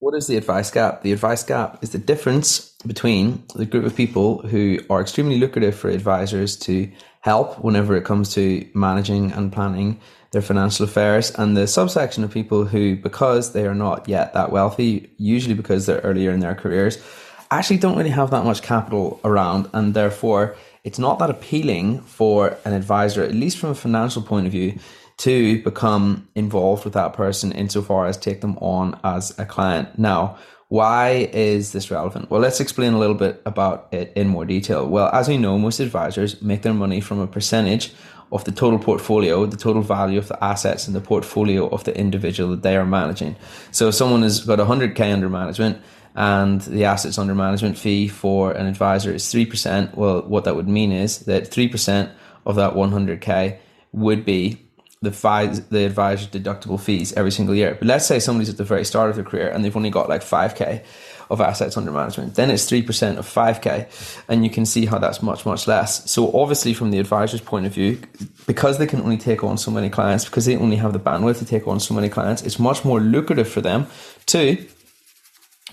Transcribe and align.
What 0.00 0.14
is 0.14 0.28
the 0.28 0.36
advice 0.36 0.70
gap? 0.70 1.02
The 1.02 1.10
advice 1.10 1.42
gap 1.42 1.82
is 1.82 1.90
the 1.90 1.98
difference 1.98 2.72
between 2.86 3.42
the 3.56 3.66
group 3.66 3.84
of 3.84 3.96
people 3.96 4.38
who 4.46 4.78
are 4.88 5.00
extremely 5.00 5.38
lucrative 5.38 5.74
for 5.74 5.88
advisors 5.90 6.56
to 6.58 6.88
help 7.20 7.58
whenever 7.64 7.96
it 7.96 8.04
comes 8.04 8.32
to 8.34 8.64
managing 8.74 9.32
and 9.32 9.52
planning 9.52 10.00
their 10.30 10.40
financial 10.40 10.84
affairs 10.84 11.32
and 11.32 11.56
the 11.56 11.66
subsection 11.66 12.22
of 12.22 12.30
people 12.30 12.64
who, 12.64 12.94
because 12.94 13.54
they 13.54 13.66
are 13.66 13.74
not 13.74 14.08
yet 14.08 14.34
that 14.34 14.52
wealthy, 14.52 15.10
usually 15.16 15.54
because 15.54 15.86
they're 15.86 15.98
earlier 16.02 16.30
in 16.30 16.38
their 16.38 16.54
careers, 16.54 17.02
actually 17.50 17.78
don't 17.78 17.98
really 17.98 18.10
have 18.10 18.30
that 18.30 18.44
much 18.44 18.62
capital 18.62 19.18
around 19.24 19.68
and 19.72 19.94
therefore 19.94 20.54
it's 20.84 21.00
not 21.00 21.18
that 21.18 21.28
appealing 21.28 22.00
for 22.02 22.56
an 22.64 22.72
advisor, 22.72 23.24
at 23.24 23.34
least 23.34 23.58
from 23.58 23.70
a 23.70 23.74
financial 23.74 24.22
point 24.22 24.46
of 24.46 24.52
view, 24.52 24.78
to 25.18 25.62
become 25.62 26.28
involved 26.34 26.84
with 26.84 26.94
that 26.94 27.12
person 27.12 27.52
insofar 27.52 28.06
as 28.06 28.16
take 28.16 28.40
them 28.40 28.56
on 28.58 28.98
as 29.04 29.36
a 29.38 29.44
client. 29.44 29.98
Now, 29.98 30.38
why 30.68 31.30
is 31.32 31.72
this 31.72 31.90
relevant? 31.90 32.30
Well, 32.30 32.40
let's 32.40 32.60
explain 32.60 32.92
a 32.92 32.98
little 32.98 33.16
bit 33.16 33.42
about 33.46 33.88
it 33.90 34.12
in 34.14 34.28
more 34.28 34.44
detail. 34.44 34.86
Well, 34.86 35.08
as 35.12 35.28
we 35.28 35.38
know, 35.38 35.58
most 35.58 35.80
advisors 35.80 36.40
make 36.42 36.62
their 36.62 36.74
money 36.74 37.00
from 37.00 37.20
a 37.20 37.26
percentage 37.26 37.92
of 38.30 38.44
the 38.44 38.52
total 38.52 38.78
portfolio, 38.78 39.46
the 39.46 39.56
total 39.56 39.82
value 39.82 40.18
of 40.18 40.28
the 40.28 40.44
assets 40.44 40.86
in 40.86 40.92
the 40.92 41.00
portfolio 41.00 41.66
of 41.68 41.84
the 41.84 41.98
individual 41.98 42.50
that 42.50 42.62
they 42.62 42.76
are 42.76 42.84
managing. 42.84 43.34
So 43.70 43.88
if 43.88 43.94
someone 43.94 44.22
has 44.22 44.44
got 44.44 44.58
100k 44.58 45.12
under 45.12 45.30
management 45.30 45.82
and 46.14 46.60
the 46.60 46.84
assets 46.84 47.18
under 47.18 47.34
management 47.34 47.78
fee 47.78 48.06
for 48.06 48.52
an 48.52 48.66
advisor 48.66 49.12
is 49.12 49.24
3%, 49.24 49.96
well, 49.96 50.22
what 50.22 50.44
that 50.44 50.54
would 50.54 50.68
mean 50.68 50.92
is 50.92 51.20
that 51.20 51.44
3% 51.44 52.12
of 52.44 52.56
that 52.56 52.74
100k 52.74 53.56
would 53.92 54.26
be 54.26 54.67
the 55.00 55.12
five 55.12 55.68
the 55.70 55.84
advisor's 55.84 56.28
deductible 56.28 56.80
fees 56.80 57.12
every 57.12 57.30
single 57.30 57.54
year. 57.54 57.76
But 57.78 57.86
let's 57.86 58.06
say 58.06 58.18
somebody's 58.18 58.50
at 58.50 58.56
the 58.56 58.64
very 58.64 58.84
start 58.84 59.10
of 59.10 59.16
their 59.16 59.24
career 59.24 59.48
and 59.48 59.64
they've 59.64 59.76
only 59.76 59.90
got 59.90 60.08
like 60.08 60.22
5k 60.22 60.82
of 61.30 61.40
assets 61.40 61.76
under 61.76 61.90
management. 61.90 62.34
Then 62.34 62.50
it's 62.50 62.68
3% 62.70 63.18
of 63.18 63.26
5k. 63.26 64.24
And 64.28 64.44
you 64.44 64.50
can 64.50 64.64
see 64.64 64.86
how 64.86 64.98
that's 64.98 65.22
much, 65.22 65.44
much 65.44 65.66
less. 65.66 66.10
So 66.10 66.32
obviously 66.32 66.74
from 66.74 66.90
the 66.90 66.98
advisor's 66.98 67.40
point 67.40 67.66
of 67.66 67.74
view, 67.74 68.00
because 68.46 68.78
they 68.78 68.86
can 68.86 69.00
only 69.00 69.18
take 69.18 69.44
on 69.44 69.58
so 69.58 69.70
many 69.70 69.90
clients, 69.90 70.24
because 70.24 70.46
they 70.46 70.56
only 70.56 70.76
have 70.76 70.92
the 70.92 71.00
bandwidth 71.00 71.38
to 71.38 71.44
take 71.44 71.68
on 71.68 71.80
so 71.80 71.94
many 71.94 72.08
clients, 72.08 72.42
it's 72.42 72.58
much 72.58 72.84
more 72.84 73.00
lucrative 73.00 73.48
for 73.48 73.60
them 73.60 73.86
to 74.26 74.66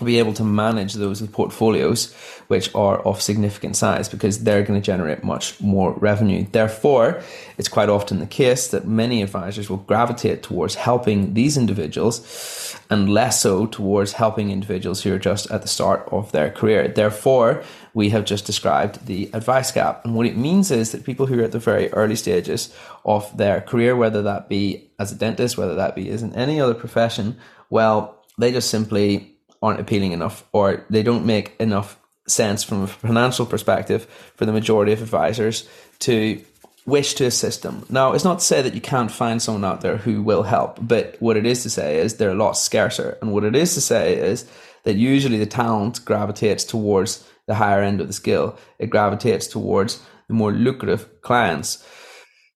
be 0.04 0.18
able 0.18 0.34
to 0.34 0.44
manage 0.44 0.94
those 0.94 1.22
portfolios 1.28 2.12
which 2.48 2.72
are 2.74 3.00
of 3.00 3.22
significant 3.22 3.76
size 3.76 4.08
because 4.08 4.44
they're 4.44 4.62
going 4.62 4.78
to 4.78 4.84
generate 4.84 5.24
much 5.24 5.58
more 5.60 5.94
revenue. 5.94 6.46
Therefore, 6.52 7.22
it's 7.56 7.68
quite 7.68 7.88
often 7.88 8.18
the 8.18 8.26
case 8.26 8.68
that 8.68 8.86
many 8.86 9.22
advisors 9.22 9.70
will 9.70 9.78
gravitate 9.78 10.42
towards 10.42 10.74
helping 10.74 11.32
these 11.34 11.56
individuals 11.56 12.76
and 12.90 13.08
less 13.08 13.40
so 13.40 13.66
towards 13.66 14.12
helping 14.12 14.50
individuals 14.50 15.02
who 15.02 15.14
are 15.14 15.18
just 15.18 15.50
at 15.50 15.62
the 15.62 15.68
start 15.68 16.06
of 16.12 16.30
their 16.32 16.50
career. 16.50 16.88
Therefore, 16.88 17.64
we 17.94 18.10
have 18.10 18.26
just 18.26 18.44
described 18.44 19.06
the 19.06 19.30
advice 19.32 19.72
gap. 19.72 20.04
And 20.04 20.14
what 20.14 20.26
it 20.26 20.36
means 20.36 20.70
is 20.70 20.92
that 20.92 21.04
people 21.04 21.26
who 21.26 21.40
are 21.40 21.44
at 21.44 21.52
the 21.52 21.58
very 21.58 21.90
early 21.92 22.16
stages 22.16 22.72
of 23.04 23.34
their 23.36 23.62
career, 23.62 23.96
whether 23.96 24.22
that 24.22 24.48
be 24.48 24.90
as 24.98 25.10
a 25.10 25.16
dentist, 25.16 25.56
whether 25.56 25.74
that 25.76 25.96
be 25.96 26.10
as 26.10 26.22
in 26.22 26.34
any 26.34 26.60
other 26.60 26.74
profession, 26.74 27.38
well, 27.70 28.22
they 28.38 28.52
just 28.52 28.70
simply 28.70 29.35
aren't 29.62 29.80
appealing 29.80 30.12
enough 30.12 30.44
or 30.52 30.84
they 30.90 31.02
don't 31.02 31.26
make 31.26 31.54
enough 31.60 31.98
sense 32.26 32.64
from 32.64 32.82
a 32.82 32.86
financial 32.86 33.46
perspective 33.46 34.04
for 34.34 34.46
the 34.46 34.52
majority 34.52 34.92
of 34.92 35.00
advisors 35.00 35.68
to 36.00 36.40
wish 36.86 37.14
to 37.14 37.24
assist 37.24 37.62
them. 37.62 37.84
Now, 37.90 38.12
it's 38.12 38.24
not 38.24 38.38
to 38.38 38.44
say 38.44 38.62
that 38.62 38.74
you 38.74 38.80
can't 38.80 39.10
find 39.10 39.42
someone 39.42 39.64
out 39.64 39.80
there 39.80 39.96
who 39.96 40.22
will 40.22 40.44
help, 40.44 40.78
but 40.80 41.16
what 41.18 41.36
it 41.36 41.44
is 41.44 41.62
to 41.64 41.70
say 41.70 41.98
is 41.98 42.14
they're 42.14 42.30
a 42.30 42.34
lot 42.34 42.56
scarcer. 42.56 43.18
And 43.20 43.32
what 43.32 43.44
it 43.44 43.56
is 43.56 43.74
to 43.74 43.80
say 43.80 44.16
is 44.16 44.48
that 44.84 44.94
usually 44.94 45.38
the 45.38 45.46
talent 45.46 46.04
gravitates 46.04 46.62
towards 46.62 47.28
the 47.46 47.56
higher 47.56 47.82
end 47.82 48.00
of 48.00 48.06
the 48.06 48.12
skill, 48.12 48.56
it 48.78 48.90
gravitates 48.90 49.46
towards 49.48 50.00
the 50.28 50.34
more 50.34 50.52
lucrative 50.52 51.22
clients. 51.22 51.84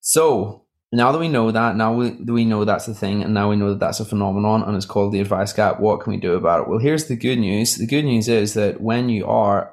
So, 0.00 0.64
now 0.92 1.12
that 1.12 1.18
we 1.18 1.28
know 1.28 1.50
that, 1.52 1.76
now 1.76 1.92
we, 1.92 2.10
we 2.10 2.44
know 2.44 2.64
that's 2.64 2.86
the 2.86 2.94
thing, 2.94 3.22
and 3.22 3.32
now 3.32 3.48
we 3.48 3.56
know 3.56 3.70
that 3.70 3.78
that's 3.78 4.00
a 4.00 4.04
phenomenon 4.04 4.62
and 4.62 4.76
it's 4.76 4.86
called 4.86 5.12
the 5.12 5.20
advice 5.20 5.52
gap, 5.52 5.78
what 5.78 6.00
can 6.00 6.12
we 6.12 6.18
do 6.18 6.34
about 6.34 6.62
it? 6.62 6.68
Well, 6.68 6.78
here's 6.78 7.06
the 7.06 7.16
good 7.16 7.38
news. 7.38 7.76
The 7.76 7.86
good 7.86 8.04
news 8.04 8.28
is 8.28 8.54
that 8.54 8.80
when 8.80 9.08
you 9.08 9.26
are 9.26 9.72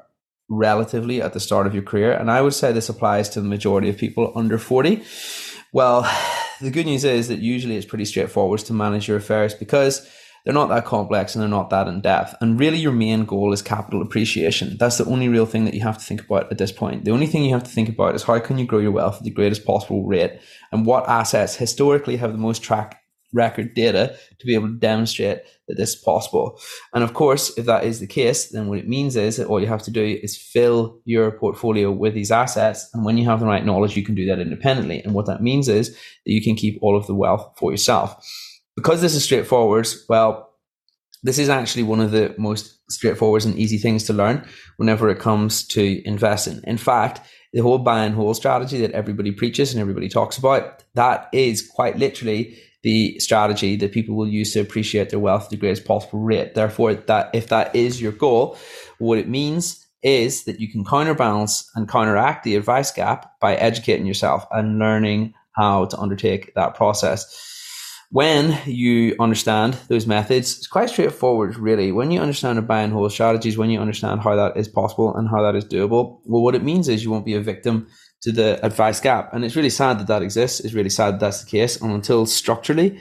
relatively 0.50 1.22
at 1.22 1.34
the 1.34 1.40
start 1.40 1.66
of 1.66 1.74
your 1.74 1.84
career, 1.84 2.12
and 2.14 2.30
I 2.30 2.42
would 2.42 2.54
say 2.54 2.72
this 2.72 2.90
applies 2.90 3.30
to 3.30 3.42
the 3.42 3.48
majority 3.48 3.90
of 3.90 3.98
people 3.98 4.32
under 4.36 4.60
40, 4.60 5.04
well, 5.74 6.04
the 6.62 6.72
good 6.72 6.86
news 6.86 7.04
is 7.04 7.30
that 7.30 7.40
usually 7.40 7.78
it's 7.78 7.86
pretty 7.86 8.06
straightforward 8.06 8.60
to 8.62 8.74
manage 8.74 9.08
your 9.08 9.18
affairs 9.18 9.56
because 9.56 10.08
they're 10.44 10.54
not 10.54 10.70
that 10.70 10.86
complex 10.86 11.36
and 11.36 11.42
they're 11.42 11.50
not 11.50 11.70
that 11.72 11.88
in 11.88 12.02
depth. 12.02 12.36
And 12.42 12.60
really, 12.60 12.78
your 12.78 12.92
main 12.92 13.26
goal 13.26 13.54
is 13.54 13.62
capital 13.62 14.02
appreciation. 14.02 14.78
That's 14.78 14.98
the 14.98 15.06
only 15.06 15.28
real 15.28 15.46
thing 15.46 15.66
that 15.66 15.74
you 15.74 15.82
have 15.82 15.98
to 15.98 16.04
think 16.04 16.22
about 16.22 16.52
at 16.52 16.58
this 16.58 16.72
point. 16.72 17.06
The 17.06 17.12
only 17.12 17.28
thing 17.28 17.44
you 17.44 17.54
have 17.54 17.64
to 17.64 17.70
think 17.70 17.90
about 17.90 18.16
is 18.16 18.24
how 18.24 18.40
can 18.40 18.58
you 18.58 18.66
grow 18.66 18.80
your 18.80 18.92
wealth 18.92 19.18
at 19.18 19.24
the 19.24 19.30
greatest 19.30 19.66
possible 19.66 20.06
rate 20.06 20.40
and 20.72 20.86
what 20.86 21.08
assets 21.08 21.56
historically 21.56 22.18
have 22.18 22.32
the 22.32 22.38
most 22.38 22.64
track 22.64 23.02
record 23.34 23.74
data 23.74 24.18
to 24.40 24.46
be 24.46 24.54
able 24.54 24.68
to 24.68 24.74
demonstrate 24.74 25.42
that 25.68 25.78
this 25.78 25.90
is 25.90 25.96
possible. 25.96 26.60
And 26.94 27.04
of 27.04 27.14
course, 27.14 27.58
if 27.58 27.66
that 27.66 27.84
is 27.84 28.00
the 28.00 28.08
case, 28.08 28.50
then 28.50 28.68
what 28.68 28.80
it 28.80 28.88
means 28.88 29.16
is 29.16 29.38
that 29.38 29.48
all 29.48 29.60
you 29.60 29.68
have 29.68 29.84
to 29.84 29.92
do 29.92 30.20
is 30.24 30.38
fill 30.38 31.00
your 31.06 31.32
portfolio 31.32 31.92
with 31.92 32.14
these 32.14 32.32
assets. 32.32 32.90
And 32.94 33.04
when 33.04 33.18
you 33.18 33.26
have 33.26 33.40
the 33.40 33.46
right 33.46 33.66
knowledge, 33.66 33.98
you 33.98 34.04
can 34.04 34.16
do 34.16 34.26
that 34.28 34.40
independently. 34.40 35.02
And 35.02 35.14
what 35.14 35.26
that 35.26 35.44
means 35.44 35.68
is 35.68 35.92
that 35.92 36.32
you 36.32 36.42
can 36.42 36.56
keep 36.56 36.80
all 36.82 36.96
of 36.96 37.08
the 37.08 37.16
wealth 37.16 37.54
for 37.58 37.72
yourself 37.72 38.26
because 38.78 39.02
this 39.02 39.16
is 39.16 39.24
straightforward, 39.24 39.90
well, 40.08 40.54
this 41.24 41.40
is 41.40 41.50
actually 41.50 41.84
one 41.84 42.00
of 42.00 42.12
the 42.12 42.34
most 42.38 42.80
straightforward 42.90 43.44
and 43.44 43.58
easy 43.58 43.80
things 43.80 44.04
to 44.06 44.14
learn 44.14 44.48
whenever 44.78 45.10
it 45.10 45.20
comes 45.20 45.68
to 45.68 46.02
investing. 46.08 46.62
In 46.64 46.78
fact, 46.78 47.20
the 47.54 47.62
whole 47.62 47.80
buy 47.80 48.04
and 48.04 48.14
hold 48.14 48.36
strategy 48.36 48.80
that 48.82 48.92
everybody 48.92 49.32
preaches 49.32 49.74
and 49.74 49.82
everybody 49.82 50.08
talks 50.08 50.38
about, 50.38 50.84
that 50.94 51.28
is 51.34 51.68
quite 51.68 51.98
literally 51.98 52.58
the 52.84 53.20
strategy 53.20 53.76
that 53.76 53.92
people 53.92 54.16
will 54.16 54.28
use 54.28 54.54
to 54.54 54.60
appreciate 54.60 55.10
their 55.10 55.20
wealth 55.20 55.46
at 55.46 55.50
the 55.50 55.58
greatest 55.58 55.84
possible 55.84 56.20
rate. 56.20 56.54
Therefore, 56.54 56.94
that 56.94 57.32
if 57.34 57.48
that 57.48 57.76
is 57.76 58.00
your 58.00 58.12
goal, 58.12 58.58
what 59.00 59.18
it 59.18 59.28
means 59.28 59.86
is 60.04 60.44
that 60.44 60.60
you 60.60 60.72
can 60.72 60.86
counterbalance 60.86 61.70
and 61.76 61.90
counteract 61.90 62.44
the 62.44 62.56
advice 62.56 62.92
gap 62.92 63.40
by 63.42 63.56
educating 63.56 64.06
yourself 64.06 64.46
and 64.52 64.78
learning 64.78 65.34
how 65.54 65.86
to 65.86 65.98
undertake 65.98 66.54
that 66.54 66.76
process 66.76 67.57
when 68.10 68.58
you 68.66 69.16
understand 69.20 69.74
those 69.90 70.08
methods, 70.08 70.58
it's 70.58 70.68
quite 70.68 70.90
straightforward, 70.90 71.58
really. 71.58 71.92
When 71.92 72.10
you 72.10 72.22
understand 72.22 72.58
the 72.58 72.62
buy 72.62 72.82
and 72.82 72.94
hold 72.94 73.12
strategies, 73.12 73.58
when 73.58 73.70
you 73.70 73.82
understand 73.82 74.22
how 74.22 74.36
that 74.36 74.56
is 74.56 74.68
possible 74.68 75.16
and 75.16 75.28
how 75.28 75.42
that 75.44 75.56
is 75.56 75.66
doable, 75.66 76.22
well, 76.26 76.42
what 76.42 76.56
it 76.56 76.64
means 76.64 76.88
is 76.88 77.04
you 77.04 77.12
won't 77.12 77.26
be 77.26 77.36
a 77.36 77.42
victim 77.42 77.88
to 78.22 78.32
the 78.32 78.66
advice 78.66 79.02
gap. 79.02 79.34
And 79.34 79.44
it's 79.44 79.56
really 79.56 79.70
sad 79.70 80.00
that 80.00 80.08
that 80.08 80.22
exists. 80.22 80.62
It's 80.62 80.74
really 80.74 80.90
sad 80.90 81.16
that 81.16 81.20
that's 81.20 81.44
the 81.44 81.50
case. 81.50 81.82
And 81.82 81.92
until 81.92 82.26
structurally, 82.26 83.00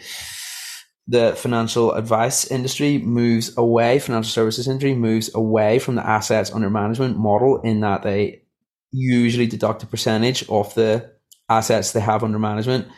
the 1.07 1.35
financial 1.37 1.93
advice 1.93 2.45
industry 2.51 2.99
moves 2.99 3.57
away, 3.57 4.01
financial 4.01 4.31
services 4.31 4.67
industry 4.67 4.95
moves 4.95 5.33
away 5.35 5.79
from 5.79 5.95
the 5.95 6.07
assets 6.07 6.53
under 6.53 6.69
management 6.69 7.17
model 7.17 7.61
in 7.61 7.81
that 7.81 8.03
they 8.03 8.43
usually 8.91 9.47
deduct 9.47 9.85
a 9.85 9.87
percentage 9.87 10.49
of 10.49 10.75
the 10.75 11.13
assets 11.49 11.93
they 11.93 12.01
have 12.01 12.25
under 12.25 12.41
management 12.41 12.89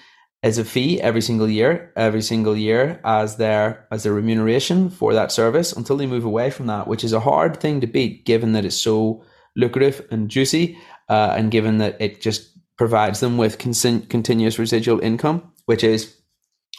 as 0.43 0.59
a 0.59 0.65
fee 0.65 1.01
every 1.01 1.21
single 1.21 1.49
year, 1.49 1.93
every 1.97 2.23
single 2.23 2.57
year 2.57 3.01
as 3.05 3.37
their 3.37 3.87
as 3.91 4.05
their 4.05 4.13
remuneration 4.13 4.89
for 4.89 5.13
that 5.15 5.33
service 5.33 5.73
until 5.73 5.97
they 5.97 6.07
move 6.07 6.25
away 6.25 6.51
from 6.51 6.67
that, 6.67 6.87
which 6.87 7.03
is 7.05 7.13
a 7.13 7.21
hard 7.21 7.59
thing 7.59 7.81
to 7.81 7.87
beat 7.87 8.25
given 8.25 8.53
that 8.53 8.65
it's 8.65 8.77
so 8.77 9.25
lucrative 9.57 10.07
and 10.11 10.29
juicy, 10.29 10.79
uh, 11.09 11.35
and 11.37 11.51
given 11.51 11.79
that 11.79 12.01
it 12.01 12.21
just 12.21 12.57
provides 12.77 13.21
them 13.21 13.37
with 13.37 13.59
con- 13.59 14.03
continuous 14.09 14.59
residual 14.59 15.01
income, 15.01 15.53
which 15.67 15.83
is, 15.83 16.17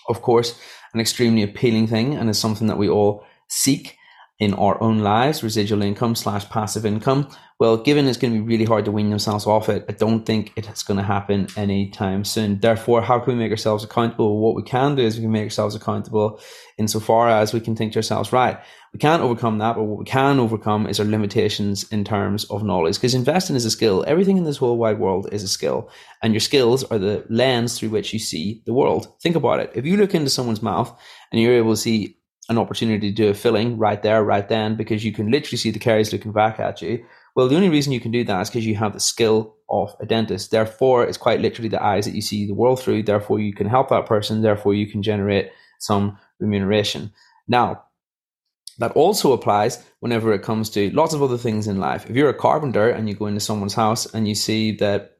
of 0.08 0.22
course, 0.22 0.58
an 0.94 1.02
extremely 1.02 1.44
appealing 1.44 1.88
thing 1.88 2.16
and 2.16 2.30
is 2.30 2.40
something 2.40 2.68
that 2.68 2.78
we 2.78 2.90
all 2.90 3.26
seek 3.50 3.98
in 4.40 4.54
our 4.54 4.82
own 4.82 5.00
lives, 5.00 5.44
residual 5.44 5.82
income 5.82 6.16
slash 6.16 6.48
passive 6.50 6.86
income. 6.86 7.30
Well, 7.60 7.76
given 7.76 8.08
it's 8.08 8.18
going 8.18 8.34
to 8.34 8.40
be 8.40 8.46
really 8.46 8.64
hard 8.64 8.86
to 8.86 8.92
wean 8.92 9.10
themselves 9.10 9.46
off 9.46 9.68
it, 9.68 9.84
I 9.90 9.92
don't 9.92 10.26
think 10.26 10.54
it's 10.56 10.82
going 10.82 10.98
to 10.98 11.04
happen 11.04 11.48
anytime 11.58 12.24
soon. 12.24 12.58
Therefore, 12.62 13.02
how 13.02 13.20
can 13.20 13.34
we 13.34 13.40
make 13.40 13.52
ourselves 13.52 13.84
accountable? 13.84 14.40
What 14.40 14.56
we 14.56 14.64
can 14.64 14.96
do 14.96 15.02
is 15.02 15.18
we 15.18 15.24
can 15.24 15.34
make 15.34 15.44
ourselves 15.44 15.76
accountable 15.76 16.40
insofar 16.78 17.28
as 17.28 17.54
we 17.54 17.60
can 17.60 17.76
think 17.76 17.92
to 17.94 18.00
ourselves, 18.00 18.32
right, 18.32 18.58
we 18.94 19.00
can't 19.00 19.22
overcome 19.22 19.58
that, 19.58 19.76
but 19.76 19.84
what 19.84 20.00
we 20.00 20.06
can 20.06 20.40
overcome 20.40 20.88
is 20.88 21.02
our 21.02 21.06
limitations 21.06 21.84
in 21.92 22.06
terms 22.06 22.46
of 22.46 22.64
knowledge. 22.64 22.96
Because 22.96 23.14
investing 23.14 23.58
is 23.58 23.66
a 23.66 23.72
skill. 23.72 24.06
Everything 24.08 24.38
in 24.38 24.46
this 24.46 24.58
whole 24.58 24.78
wide 24.78 25.00
world 25.00 25.28
is 25.34 25.44
a 25.44 25.50
skill. 25.50 25.92
And 26.24 26.34
your 26.34 26.40
skills 26.40 26.86
are 26.86 26.98
the 26.98 27.26
lens 27.30 27.78
through 27.78 27.90
which 27.90 28.14
you 28.14 28.20
see 28.20 28.64
the 28.66 28.74
world. 28.74 29.20
Think 29.22 29.36
about 29.36 29.60
it. 29.60 29.72
If 29.76 29.86
you 29.86 29.98
look 29.98 30.16
into 30.16 30.30
someone's 30.30 30.64
mouth 30.64 30.98
and 31.32 31.42
you're 31.42 31.58
able 31.58 31.74
to 31.74 31.78
see 31.78 32.19
an 32.50 32.58
opportunity 32.58 33.10
to 33.10 33.16
do 33.16 33.30
a 33.30 33.34
filling 33.34 33.78
right 33.78 34.02
there, 34.02 34.24
right 34.24 34.48
then, 34.50 34.76
because 34.76 35.06
you 35.06 35.14
can 35.14 35.32
literally 35.32 35.58
see 35.58 35.72
the 35.72 35.80
caries 35.80 36.12
looking 36.12 36.32
back 36.32 36.60
at 36.60 36.82
you. 36.82 37.06
Well, 37.36 37.48
the 37.48 37.56
only 37.56 37.70
reason 37.70 37.94
you 37.94 38.00
can 38.00 38.12
do 38.12 38.24
that 38.26 38.42
is 38.42 38.50
because 38.50 38.66
you 38.66 38.76
have 38.76 38.94
the 38.94 39.00
skill 39.00 39.56
of 39.70 39.96
a 40.00 40.06
dentist. 40.06 40.52
Therefore, 40.52 41.06
it's 41.06 41.18
quite 41.18 41.40
literally 41.40 41.70
the 41.70 41.82
eyes 41.82 42.06
that 42.06 42.16
you 42.16 42.22
see 42.22 42.48
the 42.48 42.56
world 42.56 42.82
through. 42.82 43.04
Therefore, 43.04 43.40
you 43.40 43.54
can 43.54 43.68
help 43.68 43.90
that 43.90 44.08
person. 44.08 44.42
Therefore, 44.42 44.74
you 44.74 44.88
can 44.88 45.04
generate 45.04 45.52
some 45.80 46.18
remuneration. 46.40 47.14
Now, 47.48 47.84
that 48.80 48.92
also 48.94 49.34
applies 49.34 49.84
whenever 50.00 50.34
it 50.34 50.42
comes 50.42 50.70
to 50.72 50.90
lots 50.92 51.14
of 51.14 51.22
other 51.22 51.38
things 51.38 51.68
in 51.68 51.80
life. 51.80 52.10
If 52.10 52.16
you're 52.16 52.30
a 52.30 52.34
carpenter 52.34 52.90
and 52.90 53.08
you 53.08 53.16
go 53.16 53.28
into 53.28 53.42
someone's 53.42 53.74
house 53.74 54.12
and 54.14 54.28
you 54.28 54.36
see 54.36 54.72
that 54.78 55.18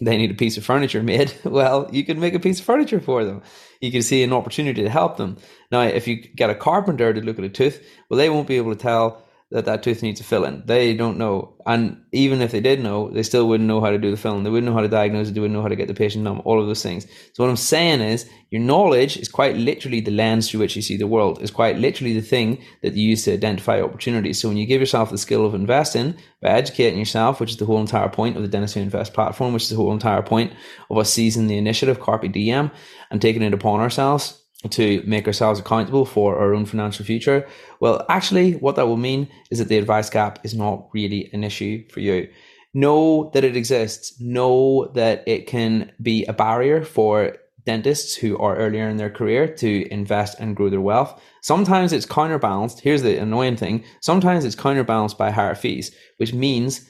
they 0.00 0.16
need 0.16 0.30
a 0.30 0.34
piece 0.34 0.56
of 0.56 0.64
furniture 0.64 1.02
made, 1.14 1.34
well, 1.44 1.88
you 1.92 2.04
can 2.04 2.20
make 2.20 2.34
a 2.34 2.40
piece 2.40 2.60
of 2.60 2.66
furniture 2.66 3.00
for 3.00 3.24
them. 3.24 3.42
You 3.80 3.92
can 3.92 4.02
see 4.02 4.22
an 4.22 4.32
opportunity 4.32 4.82
to 4.82 4.90
help 4.90 5.16
them. 5.16 5.36
Now, 5.70 5.82
if 5.82 6.08
you 6.08 6.16
get 6.16 6.50
a 6.50 6.54
carpenter 6.54 7.12
to 7.12 7.20
look 7.20 7.38
at 7.38 7.44
a 7.44 7.48
tooth, 7.48 7.84
well, 8.08 8.18
they 8.18 8.30
won't 8.30 8.48
be 8.48 8.56
able 8.56 8.74
to 8.74 8.80
tell 8.80 9.23
that 9.54 9.66
that 9.66 9.84
tooth 9.84 10.02
needs 10.02 10.18
a 10.18 10.24
filling. 10.24 10.64
They 10.66 10.94
don't 10.94 11.16
know. 11.16 11.54
And 11.64 12.02
even 12.10 12.42
if 12.42 12.50
they 12.50 12.60
did 12.60 12.82
know, 12.82 13.08
they 13.10 13.22
still 13.22 13.46
wouldn't 13.46 13.68
know 13.68 13.80
how 13.80 13.90
to 13.90 13.98
do 13.98 14.10
the 14.10 14.16
filling. 14.16 14.42
They 14.42 14.50
wouldn't 14.50 14.66
know 14.66 14.74
how 14.74 14.82
to 14.82 14.88
diagnose 14.88 15.28
it. 15.28 15.34
They 15.34 15.40
wouldn't 15.40 15.54
know 15.54 15.62
how 15.62 15.68
to 15.68 15.76
get 15.76 15.86
the 15.86 15.94
patient 15.94 16.24
numb, 16.24 16.42
all 16.44 16.60
of 16.60 16.66
those 16.66 16.82
things. 16.82 17.06
So 17.34 17.44
what 17.44 17.50
I'm 17.50 17.56
saying 17.56 18.00
is 18.00 18.28
your 18.50 18.60
knowledge 18.60 19.16
is 19.16 19.28
quite 19.28 19.56
literally 19.56 20.00
the 20.00 20.10
lens 20.10 20.50
through 20.50 20.58
which 20.58 20.74
you 20.74 20.82
see 20.82 20.96
the 20.96 21.06
world. 21.06 21.40
Is 21.40 21.52
quite 21.52 21.78
literally 21.78 22.14
the 22.14 22.20
thing 22.20 22.64
that 22.82 22.94
you 22.94 23.10
use 23.10 23.22
to 23.26 23.32
identify 23.32 23.80
opportunities. 23.80 24.40
So 24.40 24.48
when 24.48 24.56
you 24.56 24.66
give 24.66 24.80
yourself 24.80 25.10
the 25.10 25.18
skill 25.18 25.46
of 25.46 25.54
investing 25.54 26.16
by 26.42 26.48
educating 26.48 26.98
yourself, 26.98 27.38
which 27.38 27.52
is 27.52 27.56
the 27.58 27.66
whole 27.66 27.80
entire 27.80 28.08
point 28.08 28.34
of 28.34 28.42
the 28.42 28.48
Dentist 28.48 28.74
Who 28.74 28.80
Invest 28.80 29.14
platform, 29.14 29.52
which 29.52 29.62
is 29.62 29.70
the 29.70 29.76
whole 29.76 29.92
entire 29.92 30.22
point 30.22 30.52
of 30.90 30.98
us 30.98 31.12
seizing 31.12 31.46
the 31.46 31.58
initiative, 31.58 32.00
Carpe 32.00 32.32
Diem, 32.32 32.72
and 33.12 33.22
taking 33.22 33.42
it 33.42 33.54
upon 33.54 33.78
ourselves 33.78 34.43
to 34.70 35.02
make 35.06 35.26
ourselves 35.26 35.60
accountable 35.60 36.06
for 36.06 36.38
our 36.38 36.54
own 36.54 36.66
financial 36.66 37.04
future. 37.04 37.46
Well, 37.80 38.04
actually, 38.08 38.52
what 38.52 38.76
that 38.76 38.86
will 38.86 38.96
mean 38.96 39.28
is 39.50 39.58
that 39.58 39.68
the 39.68 39.78
advice 39.78 40.10
gap 40.10 40.38
is 40.44 40.54
not 40.54 40.88
really 40.92 41.30
an 41.32 41.44
issue 41.44 41.86
for 41.88 42.00
you. 42.00 42.28
Know 42.72 43.30
that 43.34 43.44
it 43.44 43.56
exists. 43.56 44.20
Know 44.20 44.90
that 44.94 45.22
it 45.26 45.46
can 45.46 45.92
be 46.02 46.24
a 46.26 46.32
barrier 46.32 46.84
for 46.84 47.36
dentists 47.66 48.14
who 48.14 48.36
are 48.38 48.56
earlier 48.56 48.88
in 48.88 48.96
their 48.96 49.10
career 49.10 49.46
to 49.46 49.90
invest 49.90 50.38
and 50.38 50.56
grow 50.56 50.68
their 50.68 50.80
wealth. 50.80 51.20
Sometimes 51.40 51.92
it's 51.92 52.06
counterbalanced. 52.06 52.80
Here's 52.80 53.02
the 53.02 53.16
annoying 53.16 53.56
thing. 53.56 53.84
Sometimes 54.00 54.44
it's 54.44 54.54
counterbalanced 54.54 55.16
by 55.16 55.30
higher 55.30 55.54
fees, 55.54 55.94
which 56.18 56.34
means 56.34 56.86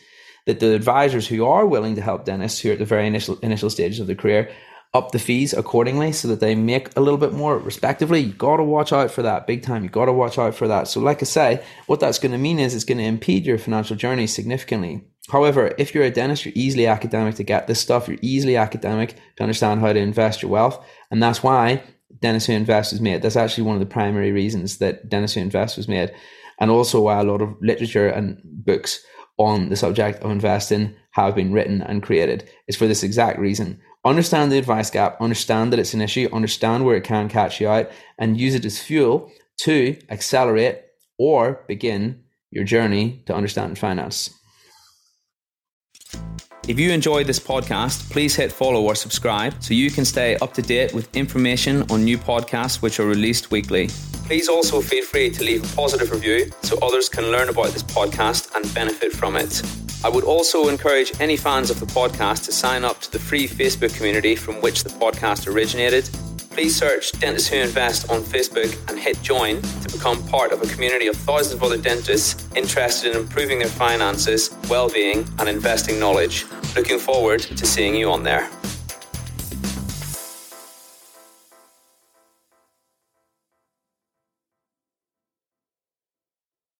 that 0.46 0.60
the 0.60 0.74
advisors 0.74 1.26
who 1.26 1.44
are 1.44 1.66
willing 1.66 1.94
to 1.94 2.02
help 2.02 2.24
dentists 2.24 2.60
who 2.60 2.70
are 2.70 2.72
at 2.72 2.78
the 2.78 2.84
very 2.84 3.06
initial 3.06 3.38
initial 3.38 3.70
stages 3.70 4.00
of 4.00 4.06
their 4.06 4.16
career 4.16 4.50
up 4.94 5.10
the 5.10 5.18
fees 5.18 5.52
accordingly 5.52 6.12
so 6.12 6.28
that 6.28 6.38
they 6.38 6.54
make 6.54 6.96
a 6.96 7.00
little 7.00 7.18
bit 7.18 7.32
more 7.32 7.58
respectively. 7.58 8.20
You 8.20 8.32
got 8.32 8.58
to 8.58 8.64
watch 8.64 8.92
out 8.92 9.10
for 9.10 9.22
that 9.22 9.46
big 9.46 9.62
time. 9.62 9.82
You 9.82 9.90
got 9.90 10.04
to 10.04 10.12
watch 10.12 10.38
out 10.38 10.54
for 10.54 10.68
that. 10.68 10.86
So, 10.86 11.00
like 11.00 11.20
I 11.20 11.24
say, 11.24 11.64
what 11.86 11.98
that's 12.00 12.20
going 12.20 12.32
to 12.32 12.38
mean 12.38 12.60
is 12.60 12.74
it's 12.74 12.84
going 12.84 12.98
to 12.98 13.04
impede 13.04 13.44
your 13.44 13.58
financial 13.58 13.96
journey 13.96 14.28
significantly. 14.28 15.02
However, 15.30 15.74
if 15.78 15.94
you're 15.94 16.04
a 16.04 16.10
dentist, 16.10 16.44
you're 16.44 16.52
easily 16.54 16.86
academic 16.86 17.34
to 17.36 17.42
get 17.42 17.66
this 17.66 17.80
stuff. 17.80 18.08
You're 18.08 18.18
easily 18.22 18.56
academic 18.56 19.16
to 19.36 19.42
understand 19.42 19.80
how 19.80 19.92
to 19.92 19.98
invest 19.98 20.42
your 20.42 20.50
wealth. 20.50 20.84
And 21.10 21.22
that's 21.22 21.42
why 21.42 21.82
Dentist 22.20 22.46
Who 22.46 22.52
Invest 22.52 22.92
was 22.92 23.00
made. 23.00 23.22
That's 23.22 23.36
actually 23.36 23.64
one 23.64 23.74
of 23.74 23.80
the 23.80 23.86
primary 23.86 24.32
reasons 24.32 24.78
that 24.78 25.08
Dentist 25.08 25.34
Who 25.34 25.40
Invest 25.40 25.76
was 25.76 25.88
made. 25.88 26.14
And 26.60 26.70
also 26.70 27.00
why 27.00 27.18
a 27.18 27.24
lot 27.24 27.42
of 27.42 27.56
literature 27.60 28.06
and 28.06 28.40
books 28.44 29.04
on 29.36 29.68
the 29.68 29.76
subject 29.76 30.22
of 30.22 30.30
investing 30.30 30.94
have 31.12 31.34
been 31.34 31.52
written 31.52 31.82
and 31.82 32.02
created. 32.02 32.48
It's 32.66 32.76
for 32.76 32.86
this 32.86 33.02
exact 33.02 33.38
reason 33.38 33.80
understand 34.04 34.52
the 34.52 34.58
advice 34.58 34.90
gap, 34.90 35.20
understand 35.20 35.72
that 35.72 35.80
it's 35.80 35.94
an 35.94 36.02
issue, 36.02 36.28
understand 36.32 36.84
where 36.84 36.96
it 36.96 37.04
can 37.04 37.28
catch 37.28 37.60
you 37.60 37.68
out, 37.68 37.90
and 38.18 38.38
use 38.38 38.54
it 38.54 38.64
as 38.64 38.78
fuel 38.78 39.32
to 39.56 39.96
accelerate 40.10 40.82
or 41.18 41.64
begin 41.66 42.22
your 42.50 42.64
journey 42.64 43.22
to 43.26 43.34
understand 43.34 43.78
finance. 43.78 44.30
If 46.66 46.78
you 46.78 46.92
enjoyed 46.92 47.26
this 47.26 47.40
podcast, 47.40 48.10
please 48.10 48.36
hit 48.36 48.50
follow 48.50 48.82
or 48.82 48.94
subscribe 48.94 49.62
so 49.62 49.74
you 49.74 49.90
can 49.90 50.04
stay 50.04 50.36
up 50.36 50.54
to 50.54 50.62
date 50.62 50.94
with 50.94 51.14
information 51.14 51.82
on 51.90 52.04
new 52.04 52.16
podcasts 52.16 52.80
which 52.80 53.00
are 53.00 53.06
released 53.06 53.50
weekly. 53.50 53.90
Please 54.26 54.48
also 54.48 54.80
feel 54.80 55.04
free 55.04 55.30
to 55.30 55.44
leave 55.44 55.62
a 55.62 55.76
positive 55.76 56.10
review 56.10 56.50
so 56.62 56.78
others 56.78 57.10
can 57.10 57.30
learn 57.30 57.50
about 57.50 57.68
this 57.68 57.82
podcast 57.82 58.54
and 58.56 58.74
benefit 58.74 59.12
from 59.12 59.36
it. 59.36 59.62
I 60.02 60.08
would 60.08 60.24
also 60.24 60.68
encourage 60.68 61.12
any 61.20 61.36
fans 61.36 61.70
of 61.70 61.78
the 61.78 61.86
podcast 61.86 62.46
to 62.46 62.52
sign 62.52 62.84
up 62.84 63.02
to 63.02 63.12
the 63.12 63.18
free 63.18 63.46
Facebook 63.46 63.94
community 63.94 64.34
from 64.34 64.62
which 64.62 64.82
the 64.82 64.90
podcast 64.90 65.46
originated. 65.46 66.08
Please 66.50 66.74
search 66.74 67.12
Dentists 67.20 67.48
Who 67.48 67.56
Invest 67.56 68.10
on 68.10 68.22
Facebook 68.22 68.72
and 68.88 68.98
hit 68.98 69.20
join 69.20 69.60
to 69.60 69.92
become 69.92 70.26
part 70.28 70.52
of 70.52 70.62
a 70.62 70.66
community 70.66 71.06
of 71.06 71.16
thousands 71.16 71.54
of 71.54 71.62
other 71.62 71.76
dentists 71.76 72.48
interested 72.56 73.14
in 73.14 73.20
improving 73.20 73.58
their 73.58 73.68
finances, 73.68 74.56
well 74.70 74.88
being, 74.88 75.28
and 75.38 75.50
investing 75.50 75.98
knowledge. 76.00 76.46
Looking 76.74 76.98
forward 76.98 77.40
to 77.40 77.66
seeing 77.66 77.94
you 77.94 78.10
on 78.10 78.22
there. 78.22 78.48